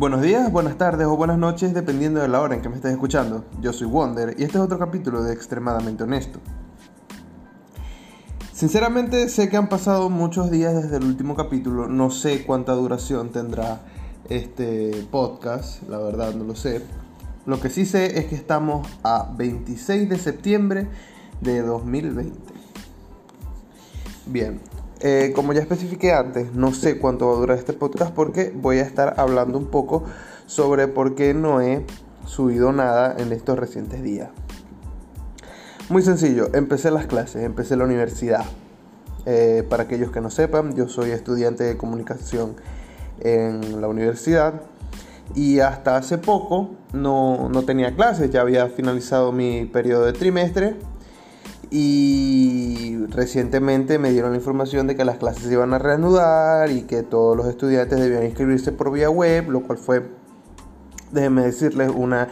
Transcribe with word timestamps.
Buenos 0.00 0.22
días, 0.22 0.50
buenas 0.50 0.78
tardes 0.78 1.06
o 1.06 1.14
buenas 1.14 1.36
noches 1.36 1.74
dependiendo 1.74 2.20
de 2.20 2.28
la 2.28 2.40
hora 2.40 2.54
en 2.54 2.62
que 2.62 2.70
me 2.70 2.76
estés 2.76 2.92
escuchando. 2.92 3.44
Yo 3.60 3.74
soy 3.74 3.86
Wonder 3.86 4.34
y 4.38 4.44
este 4.44 4.56
es 4.56 4.64
otro 4.64 4.78
capítulo 4.78 5.22
de 5.22 5.34
Extremadamente 5.34 6.04
Honesto. 6.04 6.40
Sinceramente 8.50 9.28
sé 9.28 9.50
que 9.50 9.58
han 9.58 9.68
pasado 9.68 10.08
muchos 10.08 10.50
días 10.50 10.72
desde 10.72 10.96
el 10.96 11.04
último 11.04 11.36
capítulo, 11.36 11.86
no 11.86 12.10
sé 12.10 12.46
cuánta 12.46 12.72
duración 12.72 13.28
tendrá 13.28 13.82
este 14.30 15.06
podcast, 15.10 15.86
la 15.86 15.98
verdad 15.98 16.32
no 16.34 16.44
lo 16.44 16.56
sé. 16.56 16.80
Lo 17.44 17.60
que 17.60 17.68
sí 17.68 17.84
sé 17.84 18.18
es 18.18 18.24
que 18.24 18.36
estamos 18.36 18.88
a 19.02 19.30
26 19.36 20.08
de 20.08 20.18
septiembre 20.18 20.88
de 21.42 21.60
2020. 21.60 22.38
Bien, 24.24 24.62
eh, 25.00 25.32
como 25.34 25.54
ya 25.54 25.60
especifiqué 25.60 26.12
antes, 26.12 26.54
no 26.54 26.74
sé 26.74 26.98
cuánto 26.98 27.28
va 27.28 27.32
a 27.32 27.36
durar 27.36 27.58
este 27.58 27.72
podcast 27.72 28.12
porque 28.12 28.52
voy 28.54 28.78
a 28.78 28.82
estar 28.82 29.14
hablando 29.18 29.56
un 29.56 29.66
poco 29.66 30.04
sobre 30.46 30.88
por 30.88 31.14
qué 31.14 31.32
no 31.32 31.62
he 31.62 31.86
subido 32.26 32.70
nada 32.72 33.16
en 33.18 33.32
estos 33.32 33.58
recientes 33.58 34.02
días. 34.02 34.28
Muy 35.88 36.02
sencillo, 36.02 36.50
empecé 36.52 36.90
las 36.90 37.06
clases, 37.06 37.44
empecé 37.44 37.76
la 37.76 37.84
universidad. 37.84 38.44
Eh, 39.26 39.66
para 39.68 39.84
aquellos 39.84 40.10
que 40.10 40.20
no 40.20 40.30
sepan, 40.30 40.74
yo 40.74 40.88
soy 40.88 41.10
estudiante 41.10 41.64
de 41.64 41.76
comunicación 41.76 42.56
en 43.20 43.80
la 43.80 43.88
universidad 43.88 44.62
y 45.34 45.60
hasta 45.60 45.96
hace 45.96 46.18
poco 46.18 46.70
no, 46.92 47.48
no 47.48 47.62
tenía 47.62 47.94
clases, 47.94 48.30
ya 48.30 48.42
había 48.42 48.68
finalizado 48.68 49.32
mi 49.32 49.64
periodo 49.64 50.04
de 50.04 50.12
trimestre 50.12 50.76
y 51.70 53.06
recientemente 53.06 53.98
me 53.98 54.10
dieron 54.10 54.32
la 54.32 54.38
información 54.38 54.88
de 54.88 54.96
que 54.96 55.04
las 55.04 55.18
clases 55.18 55.44
se 55.44 55.52
iban 55.52 55.72
a 55.72 55.78
reanudar 55.78 56.70
y 56.70 56.82
que 56.82 57.02
todos 57.02 57.36
los 57.36 57.46
estudiantes 57.46 58.00
debían 58.00 58.24
inscribirse 58.24 58.72
por 58.72 58.90
vía 58.92 59.08
web, 59.08 59.50
lo 59.50 59.62
cual 59.62 59.78
fue, 59.78 60.10
déjenme 61.12 61.42
decirles, 61.42 61.92
una 61.94 62.28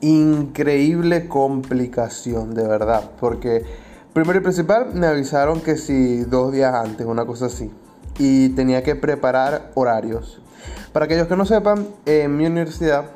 increíble 0.00 1.28
complicación, 1.28 2.54
de 2.54 2.68
verdad, 2.68 3.10
porque 3.18 3.64
primero 4.12 4.38
y 4.38 4.42
principal 4.42 4.94
me 4.94 5.06
avisaron 5.06 5.60
que 5.60 5.76
si 5.78 6.24
dos 6.24 6.52
días 6.52 6.74
antes, 6.74 7.06
una 7.06 7.24
cosa 7.24 7.46
así, 7.46 7.70
y 8.18 8.50
tenía 8.50 8.82
que 8.82 8.96
preparar 8.96 9.70
horarios. 9.74 10.42
Para 10.92 11.06
aquellos 11.06 11.26
que 11.26 11.36
no 11.36 11.46
sepan, 11.46 11.88
en 12.04 12.36
mi 12.36 12.46
universidad 12.46 13.06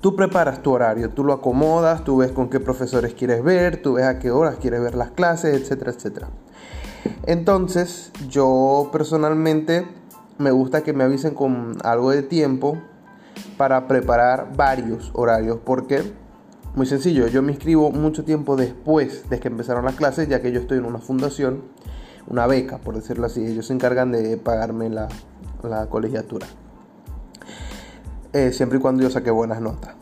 Tú 0.00 0.14
preparas 0.14 0.62
tu 0.62 0.70
horario, 0.70 1.10
tú 1.10 1.24
lo 1.24 1.32
acomodas, 1.32 2.04
tú 2.04 2.18
ves 2.18 2.30
con 2.30 2.48
qué 2.48 2.60
profesores 2.60 3.14
quieres 3.14 3.42
ver, 3.42 3.82
tú 3.82 3.94
ves 3.94 4.04
a 4.04 4.20
qué 4.20 4.30
horas 4.30 4.56
quieres 4.60 4.80
ver 4.80 4.94
las 4.94 5.10
clases, 5.10 5.60
etcétera, 5.60 5.90
etcétera. 5.90 6.28
Entonces, 7.26 8.12
yo 8.28 8.90
personalmente 8.92 9.86
me 10.38 10.52
gusta 10.52 10.82
que 10.82 10.92
me 10.92 11.02
avisen 11.02 11.34
con 11.34 11.78
algo 11.82 12.12
de 12.12 12.22
tiempo 12.22 12.78
para 13.56 13.88
preparar 13.88 14.52
varios 14.56 15.10
horarios. 15.14 15.58
porque 15.64 16.02
Muy 16.76 16.86
sencillo, 16.86 17.26
yo 17.26 17.42
me 17.42 17.50
inscribo 17.50 17.90
mucho 17.90 18.24
tiempo 18.24 18.54
después 18.54 19.28
de 19.28 19.40
que 19.40 19.48
empezaron 19.48 19.84
las 19.84 19.96
clases, 19.96 20.28
ya 20.28 20.40
que 20.40 20.52
yo 20.52 20.60
estoy 20.60 20.78
en 20.78 20.84
una 20.84 20.98
fundación, 20.98 21.62
una 22.28 22.46
beca, 22.46 22.78
por 22.78 22.94
decirlo 22.94 23.26
así. 23.26 23.44
Ellos 23.44 23.66
se 23.66 23.72
encargan 23.72 24.12
de 24.12 24.36
pagarme 24.36 24.88
la, 24.90 25.08
la 25.64 25.86
colegiatura. 25.86 26.46
Eh, 28.32 28.52
siempre 28.52 28.78
y 28.78 28.80
cuando 28.80 29.02
yo 29.02 29.10
saqué 29.10 29.30
buenas 29.30 29.60
notas. 29.60 29.94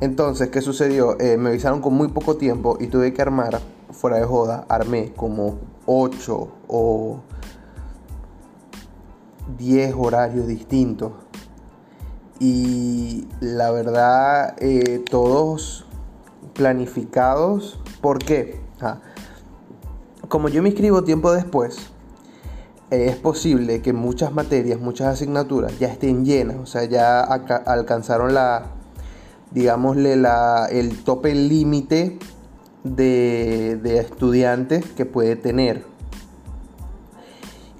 Entonces, 0.00 0.50
¿qué 0.50 0.60
sucedió? 0.60 1.18
Eh, 1.18 1.38
me 1.38 1.48
avisaron 1.50 1.80
con 1.80 1.94
muy 1.94 2.08
poco 2.08 2.36
tiempo 2.36 2.76
y 2.78 2.88
tuve 2.88 3.14
que 3.14 3.22
armar, 3.22 3.60
fuera 3.92 4.18
de 4.18 4.24
joda, 4.24 4.66
armé 4.68 5.12
como 5.16 5.58
8 5.86 6.48
o 6.68 7.20
10 9.56 9.94
horarios 9.96 10.46
distintos. 10.46 11.12
Y 12.38 13.26
la 13.40 13.70
verdad, 13.70 14.54
eh, 14.58 15.02
todos 15.10 15.86
planificados. 16.52 17.80
¿Por 18.02 18.18
qué? 18.18 18.60
Ah, 18.80 18.98
como 20.28 20.48
yo 20.50 20.62
me 20.62 20.68
inscribo 20.68 21.04
tiempo 21.04 21.32
después, 21.32 21.78
es 22.90 23.16
posible 23.16 23.82
que 23.82 23.92
muchas 23.92 24.32
materias, 24.32 24.80
muchas 24.80 25.08
asignaturas 25.08 25.78
ya 25.78 25.88
estén 25.88 26.24
llenas, 26.24 26.56
o 26.56 26.66
sea, 26.66 26.84
ya 26.84 27.20
alcanzaron 27.20 28.34
la, 28.34 28.66
digámosle, 29.50 30.16
la, 30.16 30.66
el 30.70 31.02
tope 31.02 31.34
límite 31.34 32.18
de, 32.84 33.78
de 33.82 33.98
estudiantes 33.98 34.84
que 34.92 35.04
puede 35.04 35.36
tener. 35.36 35.84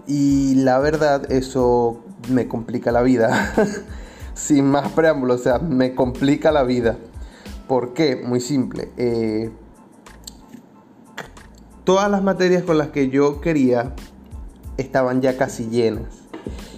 Y 0.07 0.57
la 0.57 0.79
verdad, 0.79 1.31
eso 1.31 2.05
me 2.31 2.49
complica 2.49 2.93
la 2.93 3.03
vida. 3.03 3.55
Sin 4.35 4.67
más 4.67 4.93
preámbulos, 4.93 5.41
o 5.41 5.43
sea, 5.45 5.59
me 5.59 5.95
complica 5.95 6.53
la 6.53 6.63
vida. 6.63 6.97
¿Por 7.67 7.95
qué? 7.95 8.23
Muy 8.25 8.41
simple. 8.41 8.91
Eh, 8.97 9.51
todas 11.85 12.11
las 12.11 12.23
materias 12.23 12.63
con 12.63 12.79
las 12.79 12.89
que 12.89 13.09
yo 13.09 13.41
quería 13.41 13.95
estaban 14.77 15.21
ya 15.21 15.37
casi 15.37 15.69
llenas. 15.69 16.27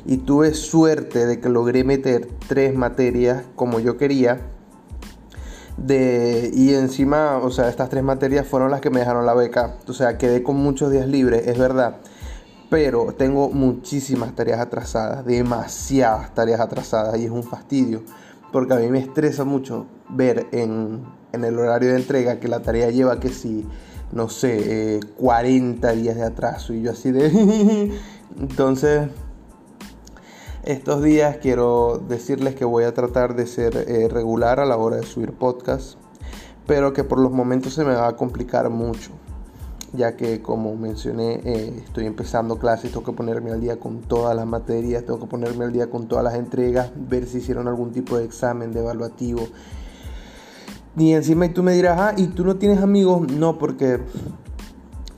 Y 0.07 0.19
tuve 0.19 0.55
suerte 0.55 1.27
de 1.27 1.41
que 1.41 1.49
logré 1.49 1.85
meter 1.85 2.29
tres 2.49 2.75
materias 2.75 3.45
como 3.55 3.81
yo 3.81 3.97
quería. 3.97 4.41
De, 5.77 6.51
y 6.55 6.75
encima, 6.75 7.37
o 7.37 7.51
sea, 7.51 7.69
estas 7.69 7.89
tres 7.89 8.03
materias 8.03 8.47
fueron 8.47 8.71
las 8.71 8.81
que 8.81 8.91
me 8.91 9.01
dejaron 9.01 9.27
la 9.27 9.35
beca. 9.35 9.77
O 9.87 9.93
sea, 9.93 10.19
quedé 10.19 10.43
con 10.43 10.57
muchos 10.57 10.91
días 10.91 11.07
libres, 11.07 11.47
es 11.47 11.59
verdad. 11.59 11.97
Pero 12.71 13.15
tengo 13.17 13.51
muchísimas 13.51 14.35
tareas 14.35 14.61
atrasadas, 14.61 15.25
demasiadas 15.25 16.35
tareas 16.35 16.61
atrasadas 16.61 17.19
y 17.19 17.27
es 17.27 17.31
un 17.31 17.43
fastidio. 17.43 18.03
Porque 18.53 18.75
a 18.75 18.77
mí 18.77 18.89
me 18.89 18.99
estresa 18.99 19.45
mucho 19.45 19.87
ver 20.09 20.47
en, 20.53 21.05
en 21.33 21.45
el 21.45 21.59
horario 21.59 21.91
de 21.91 21.97
entrega 21.97 22.41
que 22.41 22.49
la 22.49 22.61
tarea 22.61 22.91
lleva 22.91 23.21
que 23.21 23.29
si 23.29 23.67
no 24.13 24.29
sé, 24.29 25.01
40 25.17 25.93
eh, 25.93 25.97
días 25.97 26.17
de 26.17 26.25
atraso. 26.25 26.73
Y 26.75 26.83
yo 26.83 26.93
así 26.93 27.11
de... 27.11 27.99
Entonces, 28.41 29.09
estos 30.65 31.03
días 31.03 31.39
quiero 31.39 32.03
decirles 32.09 32.55
que 32.55 32.65
voy 32.65 32.85
a 32.85 32.93
tratar 32.93 33.35
de 33.35 33.47
ser 33.47 33.77
eh, 33.89 34.09
regular 34.09 34.61
a 34.61 34.67
la 34.67 34.77
hora 34.77 34.97
de 34.97 35.03
subir 35.05 35.33
podcast, 35.33 35.99
pero 36.67 36.93
que 36.93 37.05
por 37.05 37.19
los 37.19 37.33
momentos 37.33 37.75
se 37.75 37.85
me 37.85 37.95
va 37.95 38.07
a 38.07 38.17
complicar 38.17 38.69
mucho, 38.69 39.13
ya 39.93 40.17
que 40.17 40.43
como 40.43 40.77
mencioné, 40.77 41.41
eh, 41.45 41.83
estoy 41.85 42.07
empezando 42.07 42.59
clases, 42.59 42.91
tengo 42.91 43.05
que 43.05 43.13
ponerme 43.13 43.51
al 43.51 43.61
día 43.61 43.81
con 43.81 44.03
todas 44.03 44.37
las 44.37 44.47
materias, 44.47 45.05
tengo 45.05 45.19
que 45.21 45.27
ponerme 45.27 45.65
al 45.65 45.73
día 45.73 45.89
con 45.89 46.07
todas 46.07 46.23
las 46.23 46.35
entregas, 46.35 46.91
ver 46.95 47.27
si 47.27 47.39
hicieron 47.39 47.67
algún 47.67 47.93
tipo 47.93 48.19
de 48.19 48.25
examen 48.25 48.73
de 48.73 48.81
evaluativo 48.81 49.49
y 50.97 51.13
encima 51.13 51.47
y 51.47 51.51
tú 51.51 51.63
me 51.63 51.73
dirás, 51.73 51.99
ah, 52.01 52.15
¿y 52.17 52.29
tú 52.29 52.45
no 52.45 52.57
tienes 52.57 52.81
amigos? 52.81 53.31
No, 53.31 53.59
porque 53.59 54.01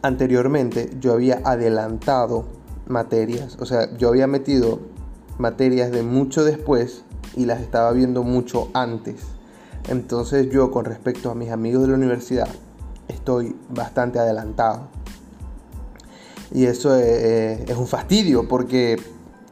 anteriormente 0.02 0.90
yo 1.00 1.12
había 1.12 1.40
adelantado 1.44 2.44
materias. 2.86 3.56
O 3.60 3.66
sea, 3.66 3.96
yo 3.96 4.08
había 4.08 4.26
metido 4.26 4.80
materias 5.38 5.90
de 5.90 6.02
mucho 6.02 6.44
después 6.44 7.04
y 7.36 7.46
las 7.46 7.60
estaba 7.60 7.92
viendo 7.92 8.22
mucho 8.22 8.68
antes. 8.74 9.22
Entonces 9.88 10.50
yo 10.50 10.70
con 10.70 10.84
respecto 10.84 11.30
a 11.30 11.34
mis 11.34 11.50
amigos 11.50 11.82
de 11.82 11.88
la 11.88 11.94
universidad 11.94 12.48
estoy 13.08 13.56
bastante 13.68 14.18
adelantado. 14.18 14.88
Y 16.52 16.66
eso 16.66 16.94
es, 16.96 17.70
es 17.70 17.76
un 17.76 17.86
fastidio 17.86 18.48
porque 18.48 19.00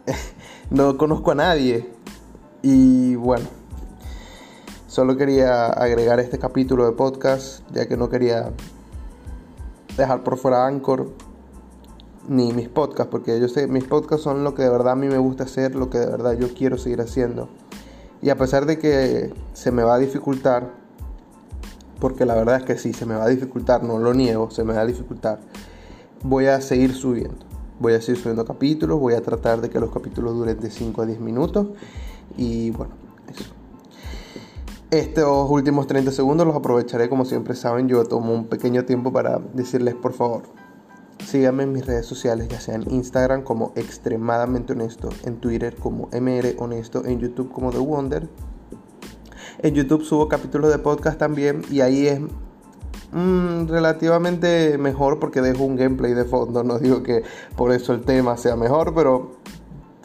no 0.71 0.99
conozco 0.99 1.31
a 1.31 1.37
nadie. 1.37 1.89
Y 2.61 3.15
bueno, 3.15 3.47
Solo 4.99 5.17
quería 5.17 5.67
agregar 5.67 6.19
este 6.19 6.41
capítulo 6.41 6.85
de 6.85 6.91
podcast, 6.91 7.63
ya 7.71 7.87
que 7.87 7.97
no 7.97 8.09
quería 8.09 8.51
dejar 9.97 10.25
por 10.25 10.39
fuera 10.39 10.67
Anchor 10.67 11.13
ni 12.27 12.53
mis 12.53 12.69
podcasts, 12.69 13.09
porque 13.09 13.39
yo 13.39 13.47
sé, 13.47 13.69
mis 13.69 13.85
podcasts 13.85 14.25
son 14.25 14.43
lo 14.43 14.55
que 14.57 14.63
de 14.63 14.71
verdad 14.71 14.95
a 14.95 14.97
mí 14.97 15.07
me 15.07 15.19
gusta 15.19 15.45
hacer, 15.45 15.77
lo 15.77 15.89
que 15.89 15.99
de 15.99 16.07
verdad 16.07 16.33
yo 16.33 16.53
quiero 16.53 16.79
seguir 16.79 17.01
haciendo. 17.01 17.49
Y 18.23 18.31
a 18.31 18.37
pesar 18.37 18.67
de 18.67 18.81
que 18.81 19.33
se 19.53 19.71
me 19.71 19.85
va 19.85 19.95
a 19.95 19.99
dificultar, 19.99 20.73
porque 22.01 22.27
la 22.27 22.35
verdad 22.35 22.57
es 22.57 22.65
que 22.65 22.77
sí, 22.77 22.93
se 22.93 23.07
me 23.07 23.15
va 23.15 23.23
a 23.23 23.29
dificultar, 23.29 23.85
no 23.85 24.01
lo 24.01 24.15
niego, 24.15 24.51
se 24.51 24.65
me 24.65 24.75
va 24.75 24.81
a 24.81 24.87
dificultar, 24.87 25.39
voy 26.25 26.47
a 26.47 26.61
seguir 26.61 26.93
subiendo. 26.93 27.47
Voy 27.79 27.93
a 27.93 28.03
seguir 28.03 28.21
subiendo 28.21 28.45
capítulos, 28.45 28.99
voy 28.99 29.15
a 29.15 29.23
tratar 29.23 29.61
de 29.61 29.71
que 29.71 29.79
los 29.79 29.93
capítulos 29.93 30.35
duren 30.35 30.59
de 30.59 30.73
5 30.73 31.03
a 31.03 31.07
10 31.07 31.21
minutos. 31.21 31.69
Y 32.37 32.73
bueno. 32.73 33.08
Estos 34.91 35.51
últimos 35.51 35.87
30 35.87 36.13
segundos 36.13 36.47
los 36.47 36.57
aprovecharé 36.57 37.11
como 37.11 37.27
siempre 37.27 37.55
saben, 37.55 37.89
yo 37.89 38.05
tomo 38.05 38.33
un 38.33 38.47
pequeño 38.47 38.87
tiempo 38.87 39.13
para 39.13 39.39
decirles 39.53 39.95
por 39.95 40.15
favor, 40.15 40.45
síganme 41.23 41.65
en 41.65 41.73
mis 41.73 41.85
redes 41.85 42.07
sociales, 42.07 42.49
ya 42.49 42.59
sea 42.59 42.77
en 42.77 42.91
Instagram 42.91 43.43
como 43.43 43.73
extremadamente 43.77 44.73
honesto, 44.73 45.11
en 45.27 45.37
Twitter 45.41 45.77
como 45.77 46.09
MR 46.19 46.57
honesto, 46.59 47.05
en 47.05 47.21
YouTube 47.21 47.53
como 47.53 47.71
The 47.71 47.77
Wonder. 47.77 48.31
En 49.59 49.75
YouTube 49.75 50.05
subo 50.05 50.27
capítulos 50.27 50.71
de 50.71 50.79
podcast 50.79 51.19
también 51.19 51.61
y 51.71 51.83
ahí 51.83 52.07
es 52.07 52.21
mm, 53.13 53.67
relativamente 53.67 54.79
mejor 54.79 55.19
porque 55.19 55.43
dejo 55.43 55.65
un 55.65 55.77
gameplay 55.77 56.15
de 56.15 56.25
fondo, 56.25 56.65
no 56.65 56.79
digo 56.79 57.03
que 57.03 57.25
por 57.57 57.73
eso 57.73 57.93
el 57.93 58.01
tema 58.01 58.39
sea 58.39 58.57
mejor, 58.57 58.95
pero 58.95 59.33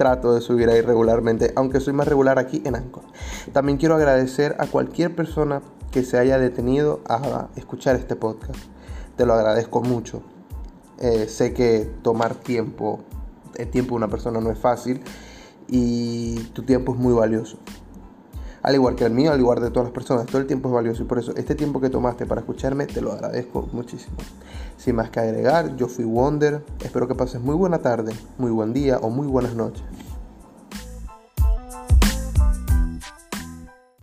trato 0.04 0.36
de 0.36 0.42
subir 0.42 0.68
ahí 0.70 0.82
regularmente, 0.82 1.54
aunque 1.56 1.80
soy 1.80 1.94
más 1.94 2.06
regular 2.06 2.38
aquí 2.38 2.62
en 2.66 2.76
Anchor. 2.76 3.04
También 3.54 3.78
quiero 3.78 3.96
agradecer 3.96 4.54
a 4.60 4.68
cualquier 4.68 5.16
persona 5.16 5.62
que 5.92 6.04
se 6.04 6.18
haya 6.18 6.38
detenido 6.38 7.00
a 7.08 7.48
escuchar 7.56 7.96
este 7.96 8.18
podcast. 8.18 8.60
Te 9.16 9.26
lo 9.26 9.34
agradezco 9.34 9.82
mucho. 9.82 10.22
Eh, 11.00 11.28
sé 11.30 11.54
que 11.54 11.90
tomar 12.02 12.36
tiempo, 12.36 13.00
el 13.56 13.70
tiempo 13.70 13.92
de 13.92 13.96
una 13.96 14.10
persona 14.10 14.42
no 14.42 14.52
es 14.52 14.60
fácil 14.60 15.02
y 15.70 16.38
tu 16.52 16.64
tiempo 16.64 16.92
es 16.92 17.00
muy 17.00 17.14
valioso. 17.14 17.58
Al 18.62 18.76
igual 18.76 18.96
que 18.96 19.06
el 19.06 19.14
mío, 19.14 19.32
al 19.32 19.40
igual 19.40 19.62
de 19.62 19.70
todas 19.70 19.86
las 19.86 19.94
personas, 19.94 20.26
todo 20.26 20.40
el 20.40 20.48
tiempo 20.48 20.68
es 20.68 20.76
valioso 20.76 21.04
y 21.04 21.06
por 21.06 21.20
eso 21.20 21.34
este 21.38 21.56
tiempo 21.56 21.80
que 21.80 21.90
tomaste 21.90 22.26
para 22.26 22.42
escucharme 22.42 22.88
te 22.88 23.00
lo 23.00 23.14
agradezco 23.14 23.70
muchísimo. 23.72 24.18
Sin 24.76 24.98
más 24.98 25.10
que 25.12 25.22
agregar, 25.22 25.78
yo 25.78 25.88
fui 25.88 26.04
Wonder, 26.04 26.62
espero 26.84 27.08
que 27.08 27.16
pases 27.16 27.40
muy 27.40 27.56
buena 27.56 27.80
tarde, 27.80 28.14
muy 28.38 28.52
buen 28.52 28.74
día 28.74 28.98
o 28.98 29.10
muy 29.10 29.28
buenas 29.28 29.56
noches. 29.56 29.84